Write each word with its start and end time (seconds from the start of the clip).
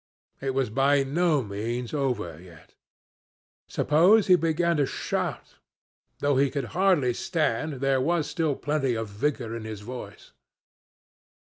It 0.39 0.55
was 0.55 0.71
by 0.71 1.03
no 1.03 1.43
means 1.43 1.93
over 1.93 2.41
yet. 2.41 2.73
Suppose 3.67 4.25
he 4.25 4.35
began 4.35 4.77
to 4.77 4.87
shout? 4.87 5.57
Though 6.21 6.37
he 6.37 6.49
could 6.49 6.65
hardly 6.73 7.13
stand, 7.13 7.73
there 7.81 8.01
was 8.01 8.27
still 8.27 8.55
plenty 8.55 8.95
of 8.95 9.07
vigor 9.09 9.55
in 9.55 9.63
his 9.63 9.81
voice. 9.81 10.31